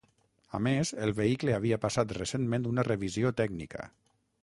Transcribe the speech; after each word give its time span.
A 0.59 0.61
més, 0.67 0.91
el 1.07 1.11
vehicle 1.19 1.53
havia 1.57 1.79
passat 1.85 2.17
recentment 2.21 2.69
una 2.73 2.89
revisió 2.91 3.37
tècnica. 3.45 3.89